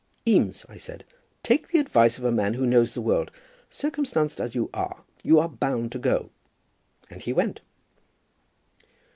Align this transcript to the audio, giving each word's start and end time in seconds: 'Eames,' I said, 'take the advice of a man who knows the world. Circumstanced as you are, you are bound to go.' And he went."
'Eames,' 0.27 0.65
I 0.67 0.77
said, 0.79 1.03
'take 1.43 1.67
the 1.67 1.77
advice 1.77 2.17
of 2.17 2.23
a 2.23 2.31
man 2.31 2.55
who 2.55 2.65
knows 2.65 2.95
the 2.95 3.01
world. 3.01 3.29
Circumstanced 3.69 4.41
as 4.41 4.55
you 4.55 4.67
are, 4.73 5.03
you 5.21 5.37
are 5.37 5.47
bound 5.47 5.91
to 5.91 5.99
go.' 5.99 6.31
And 7.11 7.21
he 7.21 7.31
went." 7.31 7.61